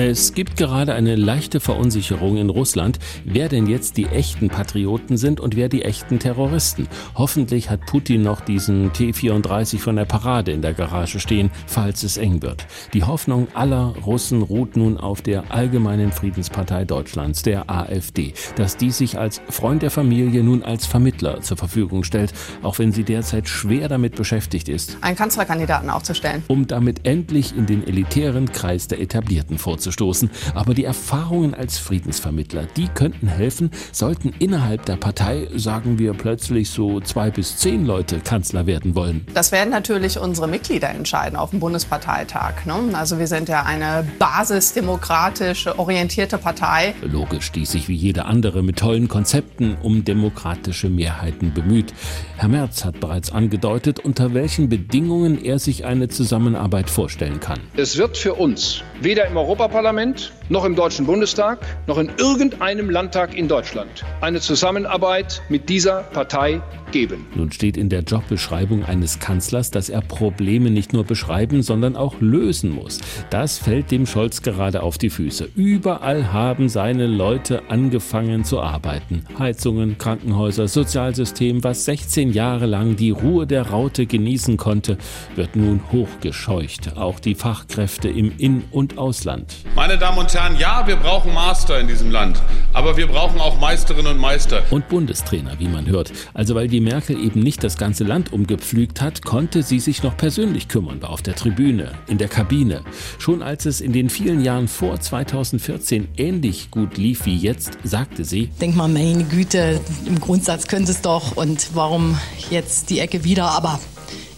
Es 0.00 0.32
gibt 0.32 0.56
gerade 0.56 0.94
eine 0.94 1.16
leichte 1.16 1.58
Verunsicherung 1.58 2.36
in 2.36 2.50
Russland, 2.50 3.00
wer 3.24 3.48
denn 3.48 3.66
jetzt 3.66 3.96
die 3.96 4.06
echten 4.06 4.48
Patrioten 4.48 5.16
sind 5.16 5.40
und 5.40 5.56
wer 5.56 5.68
die 5.68 5.82
echten 5.82 6.20
Terroristen. 6.20 6.86
Hoffentlich 7.16 7.68
hat 7.68 7.84
Putin 7.84 8.22
noch 8.22 8.40
diesen 8.40 8.92
T-34 8.92 9.80
von 9.80 9.96
der 9.96 10.04
Parade 10.04 10.52
in 10.52 10.62
der 10.62 10.72
Garage 10.72 11.18
stehen, 11.18 11.50
falls 11.66 12.04
es 12.04 12.16
eng 12.16 12.42
wird. 12.42 12.64
Die 12.94 13.02
Hoffnung 13.02 13.48
aller 13.54 13.92
Russen 14.06 14.42
ruht 14.42 14.76
nun 14.76 14.98
auf 14.98 15.20
der 15.20 15.50
Allgemeinen 15.50 16.12
Friedenspartei 16.12 16.84
Deutschlands, 16.84 17.42
der 17.42 17.68
AfD, 17.68 18.34
dass 18.54 18.76
die 18.76 18.92
sich 18.92 19.18
als 19.18 19.40
Freund 19.48 19.82
der 19.82 19.90
Familie 19.90 20.44
nun 20.44 20.62
als 20.62 20.86
Vermittler 20.86 21.40
zur 21.40 21.56
Verfügung 21.56 22.04
stellt, 22.04 22.32
auch 22.62 22.78
wenn 22.78 22.92
sie 22.92 23.02
derzeit 23.02 23.48
schwer 23.48 23.88
damit 23.88 24.14
beschäftigt 24.14 24.68
ist, 24.68 24.96
einen 25.00 25.16
Kanzlerkandidaten 25.16 25.90
aufzustellen. 25.90 26.44
um 26.46 26.68
damit 26.68 27.04
endlich 27.04 27.56
in 27.56 27.66
den 27.66 27.84
elitären 27.84 28.52
Kreis 28.52 28.86
der 28.86 29.00
Etablierten 29.00 29.58
vorzustoßen. 29.88 30.30
Aber 30.54 30.74
die 30.74 30.84
Erfahrungen 30.84 31.54
als 31.54 31.78
Friedensvermittler, 31.78 32.66
die 32.76 32.88
könnten 32.88 33.28
helfen, 33.28 33.70
sollten 33.92 34.32
innerhalb 34.38 34.84
der 34.86 34.96
Partei, 34.96 35.48
sagen 35.56 35.98
wir 35.98 36.12
plötzlich 36.14 36.70
so 36.70 37.00
zwei 37.00 37.30
bis 37.30 37.56
zehn 37.56 37.86
Leute 37.86 38.20
Kanzler 38.20 38.66
werden 38.66 38.94
wollen. 38.94 39.26
Das 39.34 39.52
werden 39.52 39.70
natürlich 39.70 40.18
unsere 40.18 40.48
Mitglieder 40.48 40.90
entscheiden 40.90 41.36
auf 41.36 41.50
dem 41.50 41.60
Bundesparteitag. 41.60 42.66
Ne? 42.66 42.74
Also 42.92 43.18
wir 43.18 43.26
sind 43.26 43.48
ja 43.48 43.62
eine 43.62 44.06
basisdemokratisch 44.18 45.66
orientierte 45.66 46.38
Partei. 46.38 46.94
Logisch, 47.02 47.52
die 47.52 47.66
sich 47.66 47.88
wie 47.88 47.94
jede 47.94 48.26
andere 48.26 48.62
mit 48.62 48.78
tollen 48.78 49.08
Konzepten 49.08 49.76
um 49.82 50.04
demokratische 50.04 50.88
Mehrheiten 50.88 51.52
bemüht. 51.54 51.92
Herr 52.36 52.48
Merz 52.48 52.84
hat 52.84 53.00
bereits 53.00 53.32
angedeutet, 53.32 53.98
unter 54.00 54.34
welchen 54.34 54.68
Bedingungen 54.68 55.42
er 55.42 55.58
sich 55.58 55.84
eine 55.84 56.08
Zusammenarbeit 56.08 56.90
vorstellen 56.90 57.40
kann. 57.40 57.60
Es 57.76 57.96
wird 57.96 58.16
für 58.16 58.34
uns 58.34 58.82
weder 59.00 59.26
im 59.26 59.36
Europaparlament 59.36 60.32
noch 60.48 60.64
im 60.64 60.74
Deutschen 60.74 61.06
Bundestag 61.06 61.60
noch 61.86 61.98
in 61.98 62.10
irgendeinem 62.18 62.90
Landtag 62.90 63.36
in 63.36 63.48
Deutschland 63.48 64.04
eine 64.20 64.40
Zusammenarbeit 64.40 65.42
mit 65.48 65.68
dieser 65.68 66.02
Partei 66.04 66.60
geben. 66.90 67.26
Nun 67.34 67.52
steht 67.52 67.76
in 67.76 67.90
der 67.90 68.00
Jobbeschreibung 68.00 68.84
eines 68.84 69.18
Kanzlers, 69.18 69.70
dass 69.70 69.90
er 69.90 70.00
Probleme 70.00 70.70
nicht 70.70 70.92
nur 70.92 71.04
beschreiben, 71.04 71.62
sondern 71.62 71.96
auch 71.96 72.14
lösen 72.20 72.70
muss. 72.70 72.98
Das 73.30 73.58
fällt 73.58 73.90
dem 73.90 74.06
Scholz 74.06 74.42
gerade 74.42 74.82
auf 74.82 74.96
die 74.96 75.10
Füße. 75.10 75.50
Überall 75.54 76.32
haben 76.32 76.68
seine 76.68 77.06
Leute 77.06 77.62
angefangen 77.68 78.44
zu 78.44 78.60
arbeiten. 78.60 79.24
Heizungen, 79.38 79.98
Krankenhäuser, 79.98 80.66
Sozialsystem, 80.66 81.62
was 81.62 81.84
16 81.84 82.32
Jahre 82.32 82.66
lang 82.66 82.96
die 82.96 83.10
Ruhe 83.10 83.46
der 83.46 83.68
Raute 83.68 84.06
genießen 84.06 84.56
konnte, 84.56 84.96
wird 85.36 85.56
nun 85.56 85.80
hochgescheucht. 85.92 86.96
Auch 86.96 87.20
die 87.20 87.34
Fachkräfte 87.34 88.08
im 88.08 88.32
In- 88.38 88.64
und 88.92 88.98
Ausland. 88.98 89.54
Meine 89.74 89.98
Damen 89.98 90.18
und 90.18 90.32
Herren, 90.32 90.56
ja, 90.58 90.86
wir 90.86 90.96
brauchen 90.96 91.34
Master 91.34 91.78
in 91.78 91.88
diesem 91.88 92.10
Land, 92.10 92.40
aber 92.72 92.96
wir 92.96 93.06
brauchen 93.06 93.40
auch 93.40 93.58
Meisterinnen 93.60 94.12
und 94.12 94.18
Meister. 94.18 94.62
und 94.70 94.88
Bundestrainer, 94.88 95.58
wie 95.58 95.68
man 95.68 95.86
hört. 95.86 96.12
Also 96.34 96.54
weil 96.54 96.68
die 96.68 96.80
Merkel 96.80 97.18
eben 97.22 97.40
nicht 97.40 97.62
das 97.64 97.76
ganze 97.76 98.04
Land 98.04 98.32
umgepflügt 98.32 99.00
hat, 99.00 99.22
konnte 99.22 99.62
sie 99.62 99.80
sich 99.80 100.02
noch 100.02 100.16
persönlich 100.16 100.68
kümmern, 100.68 101.02
war 101.02 101.10
auf 101.10 101.22
der 101.22 101.34
Tribüne, 101.34 101.92
in 102.06 102.18
der 102.18 102.28
Kabine. 102.28 102.82
Schon 103.18 103.42
als 103.42 103.66
es 103.66 103.80
in 103.80 103.92
den 103.92 104.10
vielen 104.10 104.42
Jahren 104.42 104.68
vor 104.68 105.00
2014 105.00 106.08
ähnlich 106.16 106.70
gut 106.70 106.96
lief 106.96 107.26
wie 107.26 107.36
jetzt, 107.36 107.78
sagte 107.84 108.24
sie, 108.24 108.46
denk 108.60 108.76
mal, 108.76 108.88
meine 108.88 109.24
Güte, 109.24 109.80
im 110.06 110.20
Grundsatz 110.20 110.66
könnte 110.68 110.92
es 110.92 111.02
doch 111.02 111.36
und 111.36 111.70
warum 111.74 112.18
jetzt 112.50 112.90
die 112.90 113.00
Ecke 113.00 113.24
wieder, 113.24 113.50
aber 113.50 113.80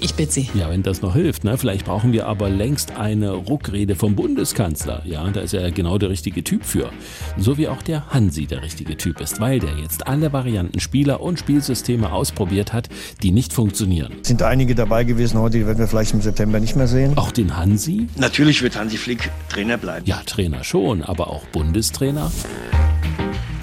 ich 0.00 0.14
bitte 0.14 0.32
Sie. 0.32 0.48
ja, 0.54 0.70
wenn 0.70 0.82
das 0.82 1.02
noch 1.02 1.14
hilft, 1.14 1.44
ne? 1.44 1.58
vielleicht 1.58 1.84
brauchen 1.84 2.12
wir 2.12 2.26
aber 2.26 2.48
längst 2.48 2.96
eine 2.96 3.32
Ruckrede 3.32 3.96
vom 3.96 4.14
Bundeskanzler. 4.14 5.02
Ja, 5.04 5.28
da 5.30 5.40
ist 5.40 5.54
er 5.54 5.70
genau 5.72 5.98
der 5.98 6.08
richtige 6.10 6.44
Typ 6.44 6.64
für. 6.64 6.90
So 7.36 7.58
wie 7.58 7.68
auch 7.68 7.82
der 7.82 8.06
Hansi 8.10 8.46
der 8.46 8.62
richtige 8.62 8.96
Typ 8.96 9.20
ist, 9.20 9.40
weil 9.40 9.58
der 9.58 9.76
jetzt 9.76 10.06
alle 10.06 10.32
Varianten 10.32 10.80
Spieler 10.80 11.20
und 11.20 11.38
Spielsysteme 11.38 12.12
ausprobiert 12.12 12.72
hat, 12.72 12.88
die 13.22 13.30
nicht 13.30 13.52
funktionieren. 13.52 14.12
sind 14.22 14.42
einige 14.42 14.74
dabei 14.74 15.04
gewesen 15.04 15.38
heute, 15.38 15.58
die 15.58 15.66
werden 15.66 15.78
wir 15.78 15.88
vielleicht 15.88 16.14
im 16.14 16.20
September 16.20 16.60
nicht 16.60 16.76
mehr 16.76 16.86
sehen. 16.86 17.16
Auch 17.16 17.32
den 17.32 17.56
Hansi? 17.56 18.06
Natürlich 18.16 18.62
wird 18.62 18.76
Hansi 18.76 18.96
Flick 18.96 19.30
Trainer 19.48 19.76
bleiben. 19.76 20.06
Ja, 20.06 20.22
Trainer 20.24 20.64
schon, 20.64 21.02
aber 21.02 21.28
auch 21.28 21.44
Bundestrainer? 21.46 22.30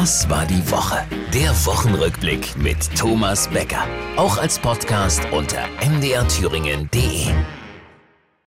Das 0.00 0.30
war 0.30 0.46
die 0.46 0.70
Woche. 0.70 1.04
Der 1.34 1.50
Wochenrückblick 1.66 2.56
mit 2.56 2.78
Thomas 2.96 3.48
Becker. 3.48 3.84
Auch 4.14 4.38
als 4.38 4.56
Podcast 4.56 5.20
unter 5.32 5.58
mdrthüringen.de. 5.80 7.57